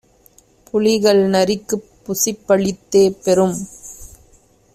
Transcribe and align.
புலிகள் 0.67 1.21
நரிக்குப் 1.29 1.87
புசிப்பளித்தே 2.05 3.03
பெரும் 3.23 3.57